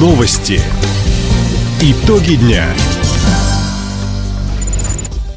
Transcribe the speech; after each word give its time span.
Новости. 0.00 0.58
Итоги 1.82 2.36
дня. 2.36 2.64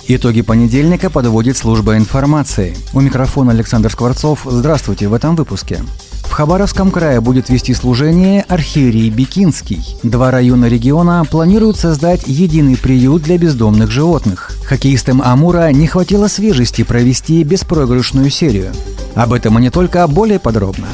Итоги 0.07 0.41
понедельника 0.41 1.09
подводит 1.09 1.57
служба 1.57 1.97
информации. 1.97 2.73
У 2.94 3.02
микрофона 3.02 3.52
Александр 3.52 3.91
Скворцов. 3.91 4.47
Здравствуйте 4.49 5.10
в 5.10 5.13
этом 5.13 5.36
выпуске. 5.36 5.81
В 6.21 6.31
Хабаровском 6.31 6.91
крае 6.91 7.20
будет 7.20 7.49
вести 7.49 7.73
служение 7.73 8.45
архиерей 8.48 9.09
Бикинский. 9.09 9.98
Два 10.02 10.31
района 10.31 10.68
региона 10.68 11.25
планируют 11.30 11.75
создать 11.75 12.21
единый 12.27 12.77
приют 12.77 13.23
для 13.23 13.38
бездомных 13.38 13.91
животных. 13.91 14.54
Хоккеистам 14.64 15.21
Амура 15.21 15.73
не 15.73 15.88
хватило 15.88 16.30
свежести 16.30 16.84
провести 16.84 17.43
беспроигрышную 17.43 18.30
серию. 18.30 18.71
Об 19.14 19.34
этом 19.34 19.59
и 19.59 19.61
не 19.61 19.71
только, 19.71 20.07
более 20.07 20.39
подробно. 20.39 20.88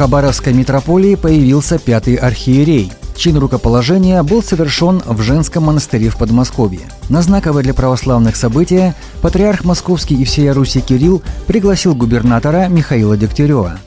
Хабаровской 0.00 0.54
митрополии 0.54 1.14
появился 1.14 1.78
пятый 1.78 2.14
архиерей. 2.14 2.90
Чин 3.16 3.36
рукоположения 3.36 4.22
был 4.22 4.42
совершен 4.42 5.02
в 5.04 5.20
женском 5.20 5.64
монастыре 5.64 6.08
в 6.08 6.16
Подмосковье. 6.16 6.88
На 7.10 7.20
знаковое 7.20 7.62
для 7.62 7.74
православных 7.74 8.34
событие 8.34 8.94
патриарх 9.20 9.62
Московский 9.66 10.14
и 10.14 10.24
всея 10.24 10.54
Руси 10.54 10.80
Кирилл 10.80 11.22
пригласил 11.46 11.94
губернатора 11.94 12.68
Михаила 12.68 13.14
Дегтярева. 13.18 13.78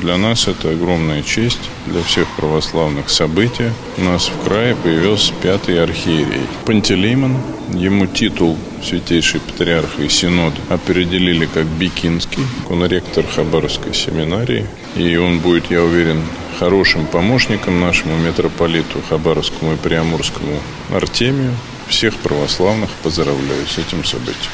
Для 0.00 0.16
нас 0.16 0.48
это 0.48 0.70
огромная 0.70 1.22
честь, 1.22 1.70
для 1.86 2.02
всех 2.02 2.26
православных 2.36 3.10
событий. 3.10 3.70
У 3.98 4.02
нас 4.02 4.28
в 4.28 4.44
крае 4.44 4.74
появился 4.74 5.32
пятый 5.42 5.82
архиерей. 5.82 6.42
Пантелеймон, 6.64 7.36
ему 7.74 8.06
титул 8.06 8.56
святейший 8.82 9.40
патриарх 9.40 9.98
и 9.98 10.08
синод 10.08 10.54
определили 10.68 11.46
как 11.46 11.66
Бикинский, 11.66 12.44
он 12.68 12.84
ректор 12.86 13.24
Хабаровской 13.26 13.94
семинарии. 13.94 14.66
И 14.96 15.16
он 15.16 15.40
будет, 15.40 15.70
я 15.70 15.82
уверен, 15.82 16.22
хорошим 16.58 17.06
помощником 17.06 17.80
нашему 17.80 18.16
митрополиту 18.16 19.00
Хабаровскому 19.08 19.74
и 19.74 19.76
Приамурскому 19.76 20.60
Артемию. 20.94 21.54
Всех 21.88 22.14
православных 22.16 22.90
поздравляю 23.02 23.66
с 23.66 23.78
этим 23.78 24.04
событием. 24.04 24.50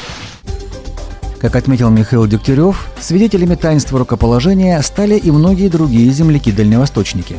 Как 1.39 1.55
отметил 1.55 1.89
Михаил 1.89 2.27
Дегтярев, 2.27 2.89
свидетелями 2.99 3.55
таинства 3.55 3.99
рукоположения 3.99 4.81
стали 4.81 5.15
и 5.17 5.31
многие 5.31 5.69
другие 5.69 6.11
земляки-дальневосточники. 6.11 7.37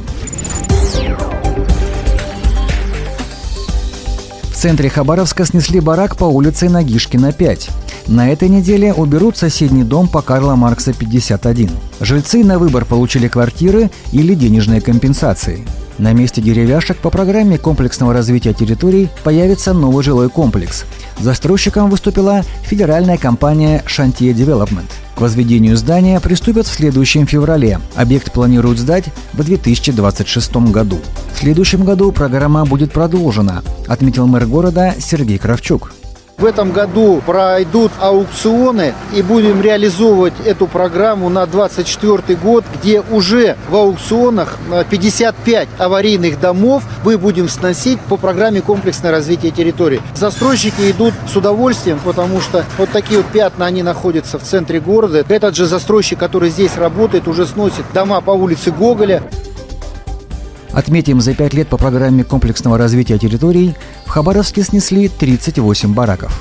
В 4.50 4.54
центре 4.54 4.88
Хабаровска 4.88 5.44
снесли 5.44 5.80
барак 5.80 6.16
по 6.16 6.24
улице 6.24 6.70
Нагишкина, 6.70 7.32
5. 7.32 7.70
На 8.08 8.30
этой 8.30 8.48
неделе 8.48 8.92
уберут 8.94 9.36
соседний 9.36 9.84
дом 9.84 10.08
по 10.08 10.22
Карла 10.22 10.54
Маркса 10.54 10.94
51. 10.94 11.70
Жильцы 12.00 12.42
на 12.42 12.58
выбор 12.58 12.86
получили 12.86 13.28
квартиры 13.28 13.90
или 14.12 14.34
денежные 14.34 14.80
компенсации. 14.80 15.66
На 16.00 16.14
месте 16.14 16.40
деревяшек 16.40 16.96
по 16.96 17.10
программе 17.10 17.58
комплексного 17.58 18.14
развития 18.14 18.54
территорий 18.54 19.10
появится 19.22 19.74
новый 19.74 20.02
жилой 20.02 20.30
комплекс. 20.30 20.86
Застройщиком 21.18 21.90
выступила 21.90 22.42
федеральная 22.64 23.18
компания 23.18 23.82
«Шантье 23.84 24.32
Девелопмент». 24.32 24.90
К 25.14 25.20
возведению 25.20 25.76
здания 25.76 26.18
приступят 26.18 26.66
в 26.66 26.72
следующем 26.72 27.26
феврале. 27.26 27.80
Объект 27.96 28.32
планируют 28.32 28.78
сдать 28.78 29.04
в 29.34 29.44
2026 29.44 30.70
году. 30.70 31.00
В 31.34 31.38
следующем 31.38 31.84
году 31.84 32.12
программа 32.12 32.64
будет 32.64 32.92
продолжена, 32.92 33.62
отметил 33.86 34.26
мэр 34.26 34.46
города 34.46 34.94
Сергей 34.98 35.36
Кравчук. 35.36 35.92
В 36.40 36.46
этом 36.46 36.72
году 36.72 37.22
пройдут 37.26 37.92
аукционы 38.00 38.94
и 39.14 39.20
будем 39.20 39.60
реализовывать 39.60 40.32
эту 40.46 40.66
программу 40.66 41.28
на 41.28 41.44
2024 41.44 42.38
год, 42.38 42.64
где 42.80 43.02
уже 43.02 43.58
в 43.68 43.76
аукционах 43.76 44.56
55 44.88 45.68
аварийных 45.76 46.40
домов 46.40 46.82
мы 47.04 47.18
будем 47.18 47.46
сносить 47.50 48.00
по 48.00 48.16
программе 48.16 48.62
комплексное 48.62 49.10
развитие 49.10 49.52
территории. 49.52 50.00
Застройщики 50.14 50.90
идут 50.90 51.12
с 51.30 51.36
удовольствием, 51.36 52.00
потому 52.02 52.40
что 52.40 52.64
вот 52.78 52.88
такие 52.88 53.20
вот 53.20 53.26
пятна, 53.26 53.66
они 53.66 53.82
находятся 53.82 54.38
в 54.38 54.42
центре 54.42 54.80
города. 54.80 55.22
Этот 55.28 55.54
же 55.54 55.66
застройщик, 55.66 56.18
который 56.18 56.48
здесь 56.48 56.74
работает, 56.78 57.28
уже 57.28 57.46
сносит 57.46 57.84
дома 57.92 58.22
по 58.22 58.30
улице 58.30 58.70
Гоголя. 58.70 59.22
Отметим, 60.72 61.20
за 61.20 61.34
пять 61.34 61.54
лет 61.54 61.68
по 61.68 61.76
программе 61.76 62.24
комплексного 62.24 62.78
развития 62.78 63.18
территорий 63.18 63.74
в 64.06 64.10
Хабаровске 64.10 64.62
снесли 64.62 65.08
38 65.08 65.94
бараков. 65.94 66.40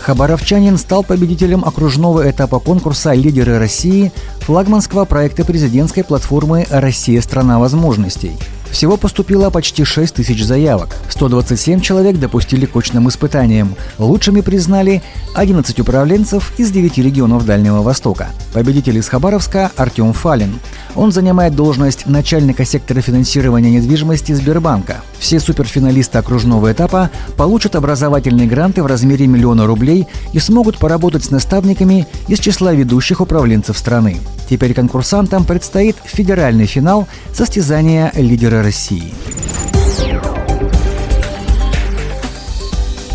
Хабаровчанин 0.00 0.76
стал 0.76 1.04
победителем 1.04 1.64
окружного 1.64 2.28
этапа 2.28 2.58
конкурса 2.58 3.12
«Лидеры 3.12 3.58
России» 3.58 4.12
флагманского 4.40 5.04
проекта 5.04 5.44
президентской 5.44 6.02
платформы 6.02 6.66
«Россия– 6.70 7.20
страна 7.22 7.60
возможностей». 7.60 8.32
Всего 8.70 8.96
поступило 8.96 9.50
почти 9.50 9.84
6 9.84 10.14
тысяч 10.14 10.44
заявок. 10.44 10.96
127 11.08 11.80
человек 11.80 12.18
допустили 12.18 12.66
к 12.66 12.76
очным 12.76 13.08
испытаниям. 13.08 13.74
Лучшими 13.98 14.40
признали 14.40 15.02
11 15.34 15.78
управленцев 15.80 16.52
из 16.58 16.70
9 16.70 16.98
регионов 16.98 17.44
Дальнего 17.44 17.82
Востока. 17.82 18.28
Победитель 18.52 18.98
из 18.98 19.08
Хабаровска 19.08 19.70
Артем 19.76 20.12
Фалин. 20.12 20.58
Он 20.94 21.12
занимает 21.12 21.54
должность 21.54 22.06
начальника 22.06 22.64
сектора 22.64 23.00
финансирования 23.00 23.70
недвижимости 23.70 24.32
Сбербанка. 24.32 25.02
Все 25.18 25.40
суперфиналисты 25.40 26.18
окружного 26.18 26.72
этапа 26.72 27.10
получат 27.36 27.76
образовательные 27.76 28.48
гранты 28.48 28.82
в 28.82 28.86
размере 28.86 29.26
миллиона 29.26 29.66
рублей 29.66 30.06
и 30.32 30.38
смогут 30.38 30.78
поработать 30.78 31.24
с 31.24 31.30
наставниками 31.30 32.06
из 32.28 32.38
числа 32.38 32.72
ведущих 32.72 33.20
управленцев 33.20 33.76
страны. 33.76 34.18
Теперь 34.50 34.74
конкурсантам 34.74 35.44
предстоит 35.44 35.94
федеральный 36.04 36.66
финал 36.66 37.06
состязания 37.32 38.10
лидера 38.16 38.64
России. 38.64 39.14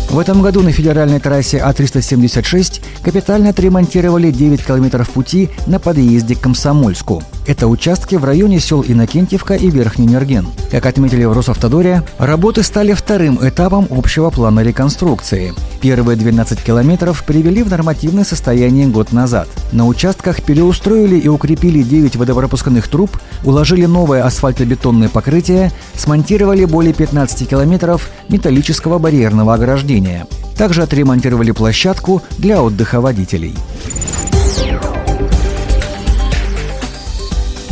В 0.08 0.18
этом 0.18 0.40
году 0.40 0.62
на 0.62 0.72
федеральной 0.72 1.20
трассе 1.20 1.58
А376 1.58 2.80
капитально 3.02 3.50
отремонтировали 3.50 4.30
9 4.30 4.64
километров 4.64 5.10
пути 5.10 5.50
на 5.66 5.78
подъезде 5.78 6.36
к 6.36 6.40
Комсомольску. 6.40 7.22
Это 7.46 7.68
участки 7.68 8.16
в 8.16 8.24
районе 8.24 8.58
сел 8.58 8.84
Иннокентьевка 8.86 9.54
и 9.54 9.70
Верхний 9.70 10.06
Нерген. 10.06 10.48
Как 10.72 10.84
отметили 10.84 11.24
в 11.24 11.32
Росавтодоре, 11.32 12.02
работы 12.18 12.64
стали 12.64 12.92
вторым 12.92 13.38
этапом 13.40 13.86
общего 13.88 14.30
плана 14.30 14.60
реконструкции. 14.60 15.54
Первые 15.80 16.16
12 16.16 16.60
километров 16.60 17.22
привели 17.24 17.62
в 17.62 17.70
нормативное 17.70 18.24
состояние 18.24 18.88
год 18.88 19.12
назад. 19.12 19.46
На 19.70 19.86
участках 19.86 20.42
переустроили 20.42 21.16
и 21.20 21.28
укрепили 21.28 21.82
9 21.82 22.16
водопропускных 22.16 22.88
труб, 22.88 23.16
уложили 23.44 23.86
новое 23.86 24.24
асфальтобетонное 24.24 25.08
покрытие, 25.08 25.70
смонтировали 25.94 26.64
более 26.64 26.94
15 26.94 27.48
километров 27.48 28.10
металлического 28.28 28.98
барьерного 28.98 29.54
ограждения. 29.54 30.26
Также 30.58 30.82
отремонтировали 30.82 31.52
площадку 31.52 32.22
для 32.38 32.60
отдыха 32.60 33.00
водителей. 33.00 33.54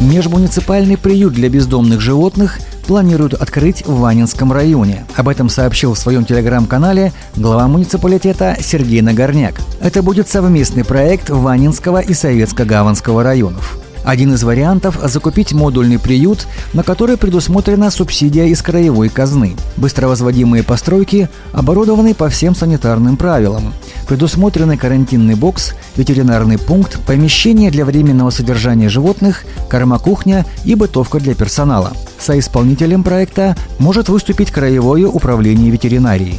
Межмуниципальный 0.05 0.99
приют 0.99 1.33
для 1.33 1.49
бездомных 1.49 2.03
животных 2.03 2.59
планируют 2.87 3.33
открыть 3.33 3.87
в 3.87 4.01
Ванинском 4.01 4.53
районе. 4.53 5.07
Об 5.17 5.31
этом 5.31 5.49
сообщил 5.49 5.95
в 5.95 5.99
своем 5.99 6.27
телеграм-канале 6.27 7.15
глава 7.37 7.67
муниципалитета 7.69 8.55
Сергей 8.61 9.01
Нагорняк. 9.01 9.55
Это 9.81 10.03
будет 10.03 10.29
совместный 10.29 10.85
проект 10.85 11.31
Ванинского 11.31 12.01
и 12.01 12.13
Советско-Гаванского 12.13 13.23
районов. 13.23 13.79
Один 14.05 14.35
из 14.35 14.43
вариантов– 14.45 14.99
закупить 15.03 15.53
модульный 15.55 15.99
приют, 15.99 16.47
на 16.75 16.83
который 16.83 17.17
предусмотрена 17.17 17.91
субсидия 17.91 18.47
из 18.47 18.61
краевой 18.61 19.09
казны. 19.09 19.57
Быстровозводимые 19.77 20.63
постройки 20.63 21.29
оборудованы 21.53 22.15
по 22.15 22.29
всем 22.29 22.55
санитарным 22.55 23.17
правилам. 23.17 23.73
Предусмотрены 24.07 24.77
карантинный 24.77 25.35
бокс, 25.35 25.73
ветеринарный 25.97 26.59
пункт, 26.59 27.01
помещение 27.07 27.71
для 27.71 27.87
временного 27.87 28.29
содержания 28.29 28.91
животных, 28.91 29.45
корма-кухня 29.71 30.45
и 30.65 30.75
бытовка 30.75 31.19
для 31.19 31.35
персонала. 31.35 31.93
Соисполнителем 32.19 33.03
проекта 33.03 33.57
может 33.79 34.11
выступить 34.11 34.51
Краевое 34.51 35.07
управление 35.07 35.71
ветеринарии. 35.71 36.37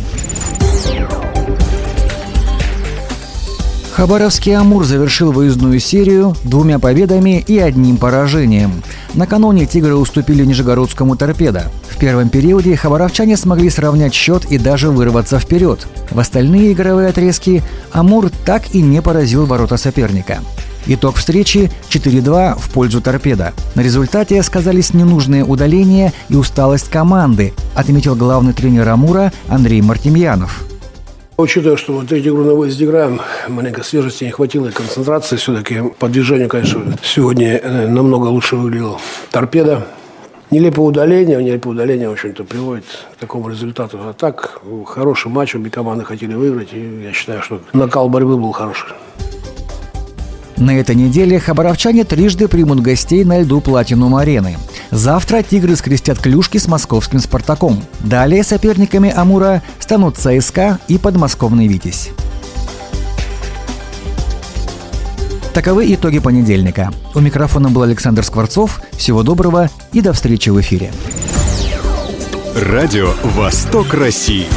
Хабаровский 3.96 4.54
«Амур» 4.54 4.84
завершил 4.84 5.32
выездную 5.32 5.80
серию 5.80 6.36
двумя 6.44 6.80
победами 6.80 7.40
и 7.48 7.58
одним 7.60 7.96
поражением. 7.96 8.84
Накануне 9.14 9.66
«Тигры» 9.66 9.96
уступили 9.96 10.44
Нижегородскому 10.44 11.16
«Торпедо». 11.16 11.72
В 11.88 11.98
первом 11.98 12.28
периоде 12.28 12.76
хабаровчане 12.76 13.38
смогли 13.38 13.70
сравнять 13.70 14.14
счет 14.14 14.44
и 14.52 14.58
даже 14.58 14.90
вырваться 14.90 15.40
вперед. 15.40 15.88
В 16.12 16.20
остальные 16.20 16.74
игровые 16.74 17.08
отрезки 17.08 17.64
«Амур» 17.94 18.30
так 18.46 18.76
и 18.76 18.82
не 18.82 19.02
поразил 19.02 19.46
ворота 19.46 19.78
соперника. 19.78 20.40
Итог 20.88 21.16
встречи 21.16 21.72
4-2 21.90 22.60
в 22.60 22.70
пользу 22.72 23.00
торпеда. 23.00 23.54
На 23.76 23.82
результате 23.82 24.44
сказались 24.44 24.94
ненужные 24.94 25.46
удаления 25.46 26.12
и 26.28 26.36
усталость 26.36 26.90
команды, 26.90 27.54
отметил 27.76 28.16
главный 28.18 28.52
тренер 28.52 28.90
Амура 28.90 29.32
Андрей 29.48 29.82
Мартемьянов. 29.82 30.66
Учитывая, 31.38 31.76
что 31.76 31.92
вот 31.92 32.08
третью 32.08 32.32
игру 32.34 32.46
на 32.46 32.54
выезде 32.54 32.86
играем, 32.86 33.20
маленько 33.50 33.84
свежести 33.84 34.24
не 34.24 34.32
хватило 34.32 34.68
и 34.68 34.72
концентрации 34.72 35.36
все-таки. 35.36 35.82
По 36.00 36.08
движению, 36.08 36.48
конечно, 36.48 36.82
сегодня 37.04 37.58
э, 37.58 37.88
намного 37.88 38.28
лучше 38.28 38.56
выглядел 38.56 39.02
торпеда. 39.32 39.86
Нелепое 40.50 40.86
удаление, 40.86 41.44
нелепое 41.44 41.74
удаление, 41.74 42.08
в 42.08 42.14
общем-то, 42.14 42.46
приводит 42.46 42.86
к 43.16 43.20
такому 43.20 43.50
результату. 43.50 44.00
А 44.02 44.14
так, 44.14 44.62
хороший 44.86 45.30
матч, 45.30 45.56
обе 45.56 45.70
команды 45.70 46.06
хотели 46.06 46.34
выиграть, 46.36 46.70
и 46.72 47.02
я 47.04 47.12
считаю, 47.12 47.42
что 47.42 47.60
накал 47.74 48.08
борьбы 48.08 48.38
был 48.38 48.54
хороший. 48.54 48.88
На 50.56 50.80
этой 50.80 50.96
неделе 50.96 51.38
хабаровчане 51.38 52.06
трижды 52.06 52.48
примут 52.48 52.80
гостей 52.80 53.26
на 53.26 53.42
льду 53.42 53.60
Платинум 53.60 54.16
арены. 54.16 54.56
Завтра 54.92 55.42
«Тигры» 55.44 55.76
скрестят 55.76 56.20
клюшки 56.20 56.58
с 56.58 56.68
московским 56.68 57.20
«Спартаком». 57.20 57.84
Далее 58.00 58.44
соперниками 58.44 59.14
«Амура» 59.16 59.62
станут 59.80 60.18
ЦСКА 60.18 60.80
и 60.88 60.98
подмосковный 60.98 61.68
«Витязь». 61.68 62.10
Таковы 65.54 65.94
итоги 65.94 66.18
понедельника. 66.20 66.92
У 67.14 67.20
микрофона 67.22 67.70
был 67.70 67.84
Александр 67.84 68.26
Скворцов. 68.26 68.82
Всего 68.92 69.24
доброго 69.24 69.70
и 69.94 70.02
до 70.02 70.12
встречи 70.12 70.50
в 70.50 70.60
эфире. 70.60 70.92
Радио 72.56 73.14
«Восток 73.24 73.94
России». 73.94 74.48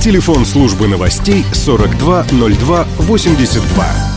Телефон 0.00 0.46
службы 0.46 0.88
новостей 0.88 1.44
420282. 1.52 4.15